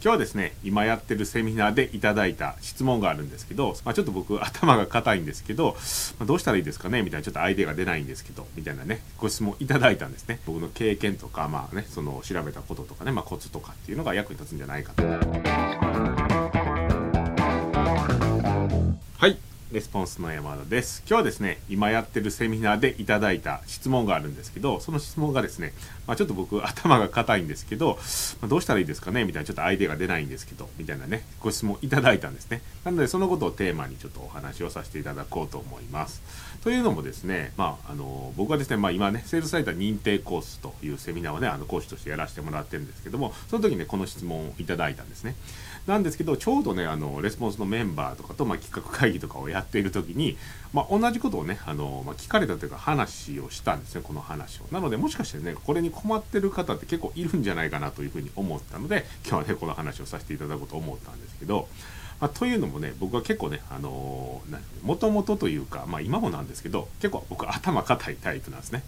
[0.00, 5.76] 今日はですね今やってるセミナーでいただいた質問があるんですけど、まあ、ちょっと僕頭が硬いんですけど、
[6.20, 10.38] まあ、どうしたらいいですかねみたいなちょっとアイデアが出ないんですけどみたいなねご質問いただいたんですね。
[10.46, 15.02] 僕の経験とかまあねその調べたこととかね、まあ、コツとかっていうのが役に立つんじゃないかと。
[19.18, 19.47] はい。
[19.70, 21.02] レスポンスの山田です。
[21.06, 25.74] 今日はですね、今やってるセミナーでいただいた質問があるんですけど、その質問がですね、
[26.06, 27.98] まあ、ちょっと僕頭が硬いんですけど、
[28.40, 29.26] まあ、どうしたらいいですかね？
[29.26, 32.62] みたいなちょっとアイデアが出ないんですけど、みたいなね、ご質問いただいたんですね。
[32.82, 36.22] なのでそのことをテーマにちょっとお話をさせていただこうと思います。
[36.64, 45.36] というのもですね、まあ、あの、僕はですね、まあ今ね、セールスサイター認定コースというセミナーをね、あの講師としてやらせてもらってるんですけども、その時にね、この質問をいただいたんですね。
[45.86, 50.36] なんですけど、ちょうどね、あの、レスポンスのメンバーとかと、まあ、企画会議とかをやっている時に、
[50.72, 54.64] まあ、同じことをね、あの、まあ、聞かれたというか話をしたんですね、この話を。
[54.72, 61.68] なので、もしかしてね、これに困ってる方って結構いるんじゃないかなというふうに思ったので、今日はね、この話をさせていただこうと思ったんですけど、
[62.20, 64.42] まあ、というのもね、僕は結構ね、あの
[64.82, 68.82] もともとというか、まあ今もなんですけど、結構僕頭固いタイプなんですね。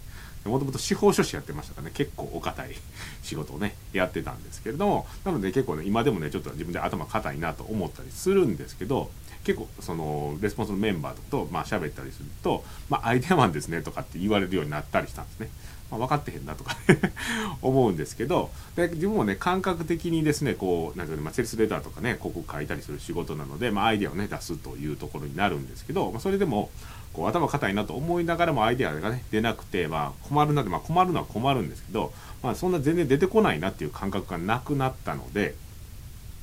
[0.45, 2.75] もともと司法書士やってましたからね、結構お堅い
[3.23, 9.11] 仕事をね、やってたんですけれども、なので結構ね、今でもね、ちょっと自分で頭固いなと思ったりするんですけど、
[9.43, 15.49] 結構そのレスポンスのメンバーとまあ喋ったりすると、まあ、アイデアマンですねとかって言われるようになったりしたんですね。
[15.89, 16.77] まあ、分かってへんなとか
[17.61, 26.69] 思うんですけどで自分もね感覚的にですねこうなんか、ね、まあ、セールスレターとかね広告書いたりする仕事なので、まあ、アイデアをね出すというところになるんですけど、まあ、それでも
[27.13, 35.55] こう頭固いなと思いながらもアイデアがね出なくて、まあ、困るなって、まあ、困るのは困るんですけど、まあ、そんな全然出てこないなっていう感覚がなくなったので。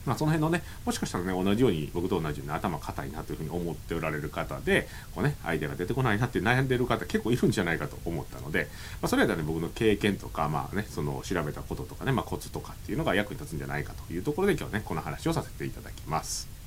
[0.06, 8.68] まあ、その辺のね、もしかしたらね、同じように、僕と同じように頭固いなというふうに思っておられる方で、こうね、アイデアが出てこないなって悩んでる方結構いるんじゃないかと思ったので、
[9.02, 16.57] まあ、それはね、僕の経験とか、まあね、その調べたこととかね、まあ、コツとかっていうのが役に立つんじゃないかというところで今日はね、この話をさせていただきます。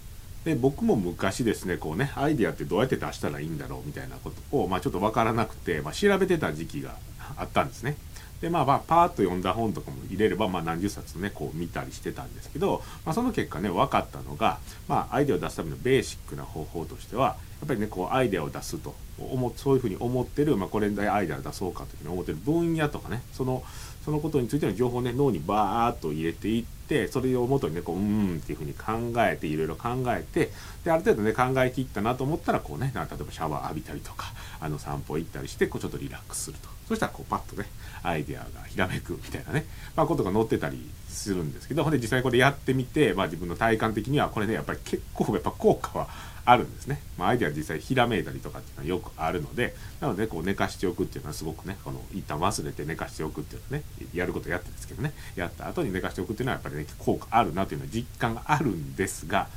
[0.46, 6.96] で僕も昔ですねこうねアイデアってどうやって出したらいいんだろうみたいなことを、まあ、ちょっと分からなくて、まあ、調べてた時期が
[7.38, 7.96] あったんですね。
[8.42, 14.58] でまあまあパーッと読んだ本とかも入れれば、まあ、何十冊ねこう見たりしてたんですけど、まあ、その結果ね分かったのが、
[14.88, 23.64] まあ、アイデアを出すためのベーシックな方法としてはやっぱりねこうアイデアを出すと思そういうふうに思ってる、まあ、これでアイデアを出そうかというふうに思ってる分野とかねその
[24.04, 30.52] そのことについての情報をね脳にバーッと入れていってそれをもとにねこううんっていうふうに考えていろいろ考えて
[30.84, 36.70] である程度ね考えきったなと思ったらこうね例えばシャワー浴びたりとかあの散歩行ったりしてこうちょっとリラックスすると。
[36.88, 37.70] そしたらこうパッとね
[38.04, 46.10] アイデアがひらめくみたいなね、まあ、ことが載ってたりするんですけどほんで実際これやってみて、まあ、自分の体感的にはこれねやっぱり結構やっぱ効果は
[46.46, 47.02] あるんですね。
[47.18, 59.48] まあ、アイデア実際ひらめいたりとかっていうのはよくあるので、なのでこう寝かしておくっていうのはすごくね、この一旦忘れて寝かしておくっていうのはね、やることやってんですけどね、やった後に寝かしておくっていうのはやっぱりね、効果あるなというのは実感があるんですが、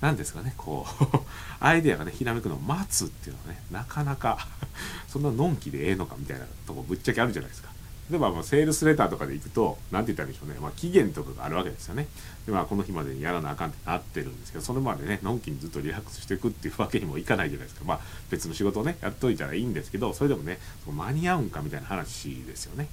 [0.00, 1.18] 何ですかね、こう
[1.64, 4.46] アイデアがね、ひらめくのを待つっていうのはね、なかなか
[5.08, 7.70] そんなのんきでええのかみたいなとこぶっちゃけあるじゃないですか。
[8.08, 10.60] 例えば、まセールスレターとかで行くと、何て言ったらいいんでしょうね。
[10.60, 12.06] まあ、期限とかがあるわけですよね。
[12.46, 17.84] で、まあ、この日までにやらなあかんってなってるんですけど、それまでね、のんきにずっとリラックスしていくっていうわけにもいかないじゃないですか。
[17.84, 18.00] まあ、
[18.30, 22.88] 別の仕事をね、やっといたらいいんですけど、それでもね、間に合うんかみたいな話ですよね。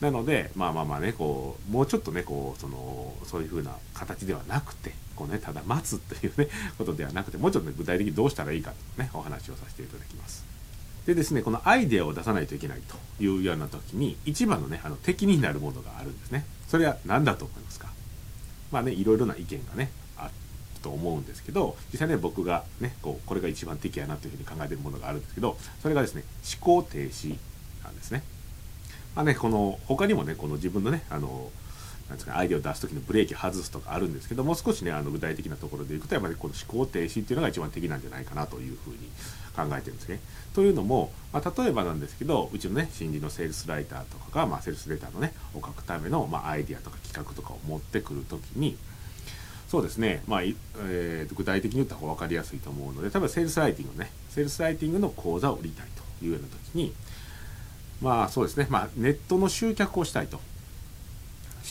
[0.00, 10.55] なので、まあまあまあね、こう、もうちょっとね、こう、その、そういう風な形ではなくて、こうね、ただ待つというね、ことではなくて、もうちょっとね、具体的にどうしたらいいかとね、お話をさせていただきます。
[11.06, 16.44] でですね、このアイデアを出さないといけないというような時に、一番のね、あの敵になるものがあるんですね。
[16.68, 17.88] それは何だと思いますか？
[18.72, 20.30] まあね、いろいろな意見がね、ある
[20.82, 26.24] と思うんですけど、実際ね、僕がね、こう、これが一番敵やなというふうに考えているものがあるんですけど、それがですね、
[26.60, 27.36] 思考停止
[27.84, 28.24] なんですね。
[29.14, 31.50] まあね、この、他にもね、この自分のね、あの、
[32.08, 38.98] なんですかアイデアを出す時のブレーキ外すとかあるんですけどもう少しねあの具体的なところでいくとやっぱりこの思考停止っていうのが一番敵なんじゃないかなというふうに
[39.56, 40.20] 考えてるんですね。
[40.54, 48.76] というのも、まあ、例えばなんですけどうちのね新人のセールスライターとかが、まあ、セールスレターのねを書くための、まあ、アイデアとか企画とかを持ってくる時に
[49.68, 55.86] そうですね、まあえー、具体的に言った方が分かりやすいと思うので例えばセールスライティングのねセールスライティングの講座を売りたい
[56.20, 56.94] というような時に
[58.00, 60.40] まあそうですね、まあ、ネットの集客をしたいと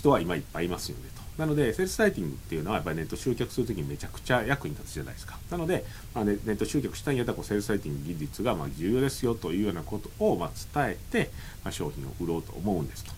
[0.05, 1.41] 人は今いっぱいいますよねと。
[1.41, 5.37] なので、セールスライティングっていうのはやっぱりネット集客するときにめちゃくちゃ役に立つじゃないですか。
[5.49, 11.31] なので、まあ、ネット集客したいんやったらセールスライティング技術がま重要ですよというようなことをま伝えて、
[11.63, 13.11] ま、商品を売ろうと思うんですと。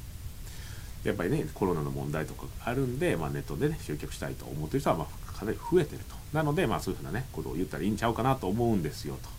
[1.04, 6.16] やっぱりね、コロナの問題とかがあるんで、まあ、ネットでね、集客したいと思ってる人はまかなり増えてると。
[6.34, 9.30] なので、まあそういうふうなね、ことを言ったらいいんちゃうかなと思うんですよと。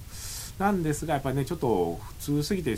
[0.62, 2.76] なんですが、やっぱりね、ちょっと普通すぎて、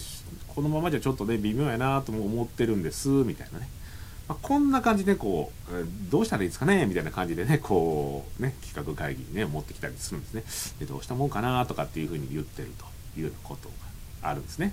[0.48, 3.68] このままじゃちょっとね、微妙やなとも思ってるんです、みたいなね。
[4.30, 10.44] まあ、こんな感じでこう、どうしたらいいですかねみたいな感じでね、こう、ね、企画会議にね、持ってきたりするんですね。
[10.78, 12.84] で、どうしたもんかなとかっていうふうに言ってると
[13.18, 13.68] いうようなこと
[14.22, 14.72] があるんですね。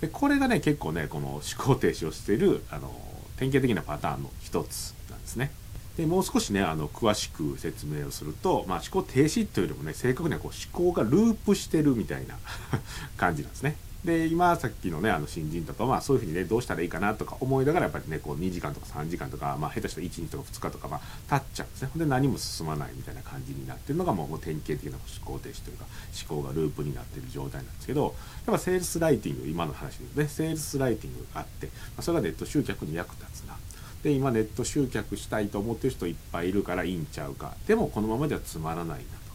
[0.00, 2.92] で、これがね、結構ね、この思考停止をしている、あの、
[3.36, 5.52] 典型的なパターンの一つなんですね。
[5.96, 12.36] でもう少しねあの詳しく説明をすると、まあ、思考停止というよりもね正確にはこう思考がループしてるみたいな
[13.16, 13.76] 感じなんですね。
[14.04, 21.00] で今さっきのねあの新人とかはそういうふうにねどうしたらいいかなとか思いながらやっぱりねこう2時間とか3時間とか、まあ、下手したら1日とか2日とかま
[21.30, 21.90] あ経っちゃうんですね。
[21.96, 25.86] で何も進まないみたいな感じになってるのがもう典型的な思考停止というか
[26.28, 28.14] 思考がループになってる状態なんですけど
[28.46, 33.56] やっぱセールスライティング今の話でねセールスライティングがあって、まあ、それがネット集客に役立つな。
[34.02, 37.54] で今ネット集客したいと思ってる人いっぱいいるからいいんちゃうか。
[37.66, 39.25] でもこのままではつまらないな。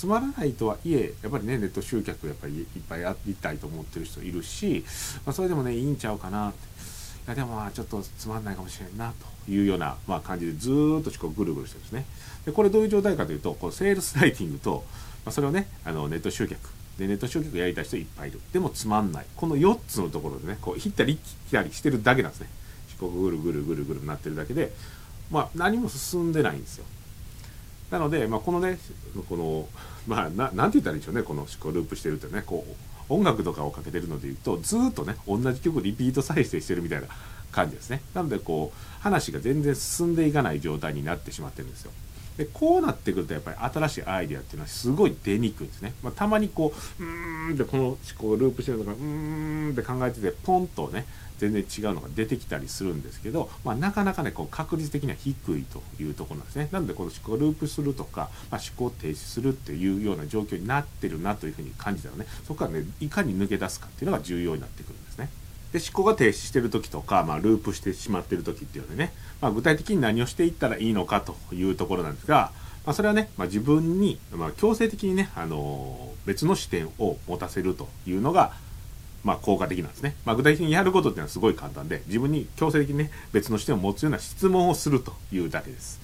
[0.00, 4.82] つまらないとはいえやっぱりねネット集客やっぱりいっぱいやりたいと思ってる人いるし、
[5.26, 6.58] まあ、それでもねいいんちゃうかなって。
[7.26, 9.12] いやでもちょっとつまんないかもしれんな
[9.46, 12.06] というような、まあ、感じでずっと思考ぐるぐるしてるんですね。
[12.46, 14.84] でこれどういう状態かというとこのセールスライティングと、
[15.26, 16.58] まあ、それをねあのネット集客。
[16.98, 18.40] でネット集客やりたい人いっぱいいる。
[18.54, 19.26] でもつまんない。
[19.36, 22.48] この4つのところでねこう行ったり来たりしてるだけなんですね。
[22.98, 24.72] 思考がぐるぐるぐるぐるなってるだけで
[25.30, 26.86] まあ何も進んでないんですよ。
[27.90, 28.78] なので、まあ、このね
[29.28, 29.68] この
[30.06, 37.08] まあななんて言ったらいいんでしょうねこの思考ループしてるってねこう音楽とかをかけてるので言うとずっとね同じ曲リピート再生してるみたいな
[37.50, 38.02] 感じですね。
[38.14, 41.90] なのでこう話が全然進んでいかない状態になってしまってるんですよ。
[42.36, 51.06] でこうなってくるとやっぱり新しいアイデアっていうのはすごい出にくいんですね、まあ、たまにこううーんってこの思考ループしてるのがうーんって考えててポンとね
[51.40, 56.68] 全然違うのが出てきたりするんですけど、まあ、なかなかねこう確率的には低いというところなんですね。
[56.70, 62.26] なのでこの思考ループするとか、まあ、思考停止するっていうような状況になってるなというふうに感じたらね。
[62.46, 65.30] そこからねいかに抜け出すかっていうのが重要になってくるんですね。
[65.72, 72.52] で思考が停止してる時とか、まあ、ループしてしまってる時っていうのでね、まあ、具体的に何をしていったらいいのかというところなんですが、
[72.84, 78.52] まあ、それはね、まあ、自分に、まあ、強制的にね、あのー、別の視点を持たせるというのが、
[79.24, 80.16] まあ、効果的なんですね。
[80.24, 86.00] まあ、具体的にやることっていうのはすごい簡単で、自分に強制的にね、別の視点を持つような質問をするというだけです。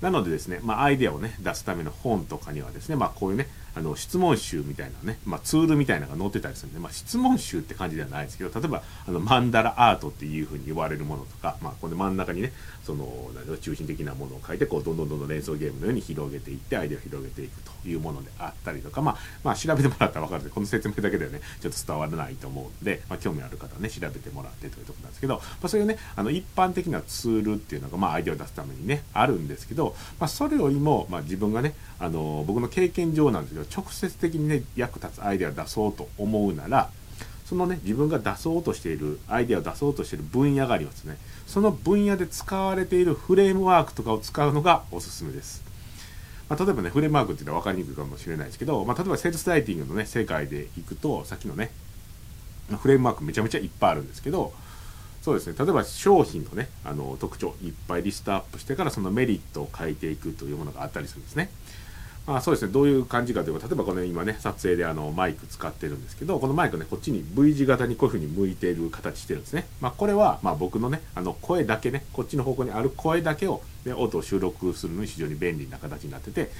[0.00, 12.52] なのでですね、まあ、アイデアをね、出すための本とかにはですね、まあ、こういうね、あの、質問集みたいなね、まあ、ツールみたいなのが載ってたりするんで、まあ、質問集って感じではないですけど、例えば、あの、マンダラアートっていうふうに言われるものとか、まあ、この真ん中にね、
[12.84, 13.30] その、
[13.60, 36.90] 中心的なものを書いて、こう、どんどんどんどん連想ゲームのように広げていって、アイデアを広げていくというものであったりとか、まあ、まあ、調べてもらったら分かるんで、この説明だけではね、ちょっと伝わらないと思うんで、まあ、興味ある方はね、調べてもらってというとこなんですけど、まあ、そういうね、あの、一般的なツールっていうのが、まあ、アイデアを出すためにね、あるんですけど、まあ、それよりも、まあ、自分がね、あの、僕の経験上なんですけど、直接的にね、役立つアイデアを出そうと思うなら、
[37.46, 41.16] そのね、自分が出そうとしている、アイデアを出そうとしている分野がありますね。
[41.46, 45.62] その分野で使われているフレームワークとかを使うのがおすすめです。
[46.48, 51.70] まあ、例えばね、フレームワークっていうのは分かりにくいかもしれないですけど、まあ、例えばセールスライティングのね、世界でいくと、さっきのね、
[52.76, 54.52] フレームワークめちゃめちゃいっぱいあるんですけど、
[55.22, 61.50] そうですね、例えば商品のね、あの特徴いっぱいリストアップしてからそのメリットを書いていくというものがあったりするんですね。
[62.36, 69.66] あ、そうですね、どういう感じかというと、例えばこの今ね、撮影であのマイク使ってるんですけど、このマイクね、こっちに V 字型にこういう風に向いている形してるんですね。
[69.80, 76.50] まあ、これは、まあ、僕のね、あの声だけね、こっちの方向にある声だけを、ね、音を収録するのに非常に便利な形になってて、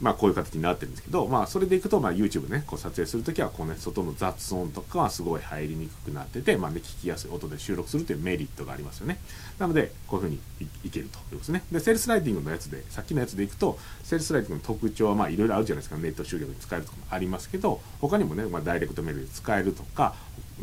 [0.00, 9.18] まあこういう形になってるんですけど、まあそれでいくと、まあ YouTube ね、こう撮影するときは、こうね、外の雑音とかはすごい入りにくくなってて、まあね、聞きやすい音で収録するというメリットがありますよね。
[9.58, 10.40] なので、こういうふうに
[10.84, 11.62] いけるということですね。
[11.70, 15.96] で、セールスライティングのやつで、さっきのやつでいくと、セールスライティングの特徴は、まあいろいろあるじゃないですか。
[15.96, 20.14] ネット集客に使えるとかもありますけど、他にもね、まあダイレクトメールで使えるとか、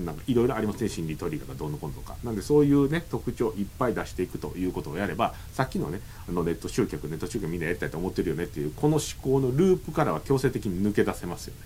[0.05, 2.15] なんかいろいろありますね、心理トリガーがどうのこうのとか。
[2.23, 11.61] なんでそういうね、特徴をいっぱい出していくということをやれば、さっきのね、あのネット集客、ネット集客みんなやりたいと思ってるよねっていう、この思考のループからは強制的に抜け出せますよね。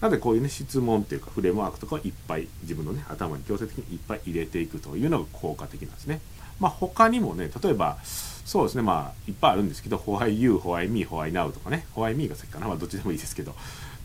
[0.00, 6.20] なのでこういうね、質問っていうかフレームワークとかをいっぱい自分のね、頭に強制的にいっぱい入れていくというのが効果的なんですね。
[6.58, 13.54] まあ他にもね、例えば、そうですね、まあいっぱいあるんですけど、Why You, Why Me, Why Now とかね、Why Me が先かな、まあどっちでもいいですけど、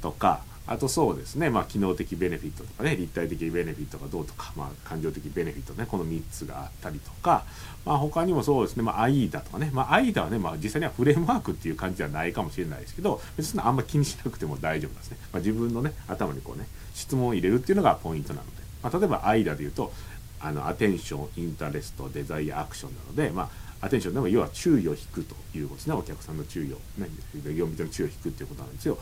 [0.01, 7.45] とか、あとそうですね、まあ、機能的ベネフィットとかね、立体的ベネフィットがどうとか、まあ、感情的ベネフィットね、この3つがあったりとか、
[7.85, 15.17] まあ、他にもそうですね、まあ、AIDA とかね、まあ、AIDA はね、まあ、実際にはフレームワークっていう感じではないかもしれないですけど、別にあんま気にしなくても大丈夫ですね。
[15.31, 19.93] まあ、自分のね、頭にこうね、質問を入れるっていうのがポイントなので、まあ、例えば AIDA で言うと、
[20.39, 25.93] あの、アテンション、インタレスト、デザイア、アクションなので、まあ、アテンションでも要は注意を引くということですね。
[25.93, 27.07] お客さんの注意を、ね、
[27.53, 28.97] 業務上の注意を引くっていうことなんですよ。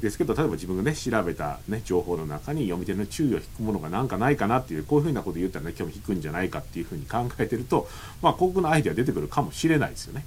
[0.00, 7.88] ですけど例えば自分がね調べた、ね、情報の中に読み手の注意を引くものがなんかないかなっていうこういうふうなこと言ったらね興味引くんじゃないかっていうふうに考えてると
[8.22, 10.24] まあ広告のアイデア出てくるかもしれないですよね。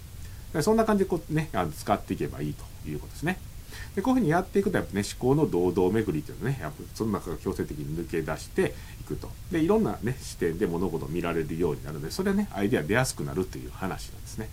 [0.62, 3.38] そんな感じでこうねあの使っていけばいいということですね。
[3.96, 14.50] でこういうふうにやっていくとやっぱね思考の堂々巡りっていうのねやっぱその中が強制的に抜け出していくとでいろんなね視点で物事を見られるようになるのでそれはねアイデア出やすくなるという話なんですね。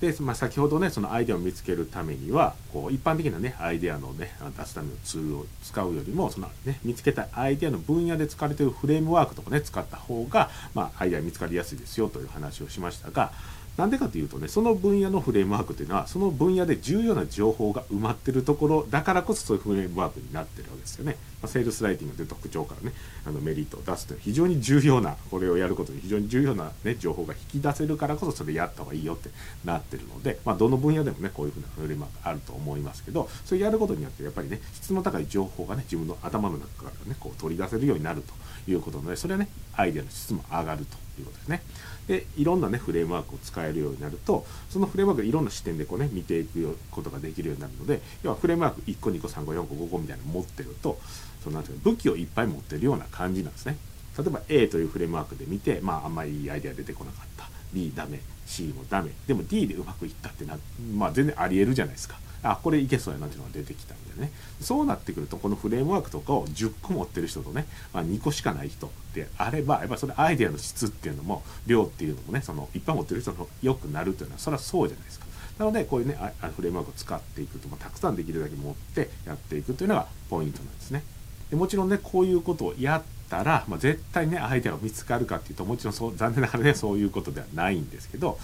[0.00, 13.32] で、まあ、先ほどねそのアイデアを見つけるためにはこう一般的なねアイデアのね出すためのツールを使うよりもその、ね、見つけたアイデアの分野で使われているフレームワークとかね使った方が、まあ、アイデア見つかりやすいですよという話をしましたが
[13.76, 21.16] なんでかというとね、その分野のフレームワークというのは、その分野で重要な情報が埋まってるところだからこそそういうフレームワークになってるわけですよね。
[21.42, 22.94] ま、セールスライティングという特徴からね、
[23.26, 29.30] あのメリットを出すという非常に重要な、これをやることに非常に重要な、ね、情報が引き出せるからこそそれやった方がいいよって
[29.64, 41.62] なってるので、まあ、どの分野でもね、こういうふうなフレームワークあると思いますけど、それやることによってやっぱりね、質の高い情報がね、自分の頭の中からね、こう取り出せるようになるということなので、それはね、アイデアの質も上がるということですね。
[42.10, 50.98] でいろんなねフレームワークを使えるようになるとそのフレームワークいろんな視点でこうね見ていくことができるようになるので要はフレームワーク1個2個3個4個5個みたいなの持ってると
[51.42, 53.76] そのなんていう武器をいっぱい持ってるような感じなんですね。
[54.18, 57.48] 例えば A というフレームワークで見てまああんまりいいアイデア出てこなかった。
[57.72, 58.20] B ダメ。
[58.46, 59.12] C もダメ。
[59.26, 60.58] でも D でうまくいったってな
[60.94, 62.18] まあ全然ありえるじゃないですか。
[62.42, 64.32] あこれいけそうやなっていうのが出てきたんでね。
[64.60, 75.26] そうなってくるとこのフレームワークとかを10個持ってる人とね、まあ、2個しかない人であればやっぱそれアイデアの質っていうのも量っていうのもねそのいっぱい持ってる人の良くなるというのはそれはそうじゃないですか。
[75.58, 76.14] なのでこういうね
[76.56, 81.02] フレームワークを使っていくと、まあ、たくさんできるだけ持ってやっていくというのがポイントなんですね。
[81.50, 88.38] でもちろんねこういうことをやったら、まあ、絶対ねアイデアが見つかるかっていうともちろんそう残念ながらねそういうことではないんですけど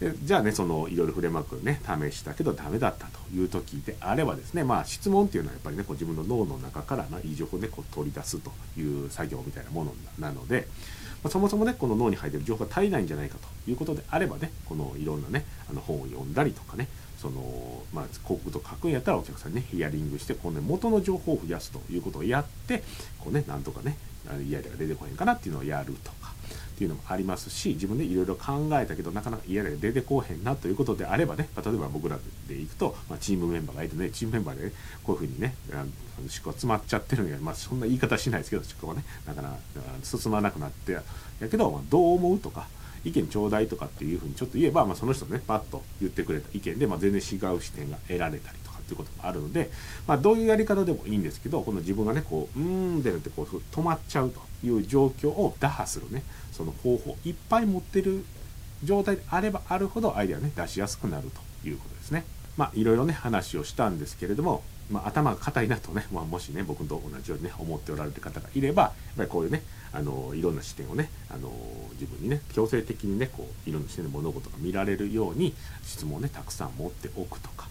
[0.00, 10.66] でじゃあねそのいろいろフレームワークね試したけどダメだったという時であればですねまあ質問っていうのはやっぱりねこう自分の脳の中からのいい情報をねこう取り出すという作業みたいなものなので、
[11.22, 16.88] まあ、そもそもねこの脳に入ってる情報が足りないんじゃないかということであればねこのいろんなねあの本を読んだりとかね
[17.20, 22.82] そのまあ、広告と書くんやったらお客さんにねヒアリングしてこう、ね、元の情報を増やすということをやって
[23.18, 23.98] こうねなんとかね
[24.48, 26.32] 嫌でが出てこへんかなっていうのをやるとか
[26.74, 34.72] っていうのもありますし自分でいろいろ考えたけどなかなか嫌で出てこへんなということであればね、まあ、例えば僕らでいくと、まあ、チームメンバーがいてねチームメンバーで、ね、
[35.04, 39.56] こういうふうにねあの思考が詰まっちゃってるのに、まあ、そんな言い方しないですけど思考がねなかなか
[40.02, 41.02] 進まなくなってや
[41.40, 42.66] けど、まあ、どう思うとか
[43.04, 49.70] 意見ちょうだいとかっていうふうにちょっと言えば、まあ、その人ねパッと言ってくれた意見で、まあ、全然違う視点が得られたりとかっていうこともあるので、
[50.06, 52.66] まあ、どういうやり方でもいいんですけどこの自分がねこううー
[52.98, 58.24] んでってこう止まっちゃうという状況を打破するねその方法いっぱい持ってる
[58.84, 61.30] 状態であればあるほどアイデアね出しやすくなる
[61.62, 62.24] ということですね。
[62.56, 71.50] まあいろいろね話をしたんですけれども、まあ、頭が硬いなとね、まあ、もしね僕と同じようにね思っておられる方がいればやっぱりこういうねあのいろんな視点をねあの
[71.92, 75.54] 自分にね強制的にねこういろんな視点で物事が見られるように
[75.84, 77.68] 質問をねたくさん持っておくとか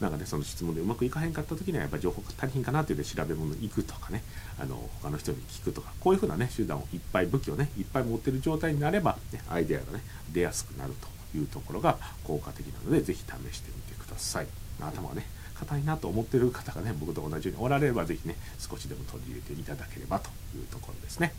[0.00, 4.22] なんかねその質問でうまくいかへんかった時にはやっぱり情報が足りひんかなっていうで調べ物に行くとかね
[4.58, 10.02] あの他の人に聞くとかこういうふうなね手段をいっぱい武器をねいっぱい持ってる状態になれば、ね、アイデアがね
[10.32, 10.94] 出やすくなる
[11.32, 14.46] というところが効果的なので是非試してみてください。
[14.80, 15.26] 頭がね
[15.64, 21.32] 硬いなと思ってる方がね僕と同じようにおられれば是非ね少しでも取り入れていただければというところですね。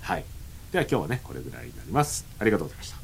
[0.00, 0.24] はい。
[0.72, 2.26] では今日はねこれぐらいになります。
[2.38, 3.02] ありがとうございました。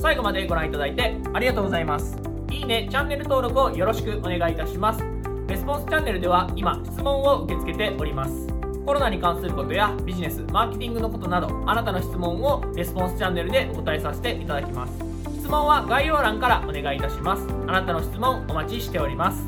[0.00, 2.16] 最後までご覧いただいてありがとうございます
[2.50, 5.02] いいねチャンネル登録をよろしくお願いいたします
[5.48, 8.46] レスポンスチャンネルでは今質問を受け付けております
[8.86, 15.07] コロナに関することやビジネスマーケティングのことなどあなたの質問をレスポンスチャンネルでお答えさせていただきます
[15.48, 17.46] 問は概要欄からお願いいたします。
[17.66, 19.46] あなたの質問お待ちしております。